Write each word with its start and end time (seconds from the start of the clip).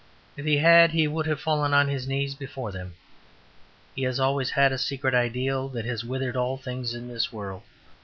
If 0.35 0.45
he 0.47 0.57
had 0.57 0.93
he 0.93 1.07
would 1.07 1.27
have 1.27 1.39
fallen 1.39 1.75
on 1.75 1.87
his 1.87 2.07
knees 2.07 2.33
before 2.33 2.71
them. 2.71 2.95
He 3.95 4.01
has 4.01 4.19
always 4.19 4.49
had 4.49 4.71
a 4.71 4.79
secret 4.79 5.13
ideal 5.13 5.69
that 5.69 5.85
has 5.85 6.03
withered 6.03 6.35
all 6.35 6.57
the 6.57 6.63
things 6.63 6.95
of 6.95 7.05
this 7.07 7.31
world. 7.31 7.61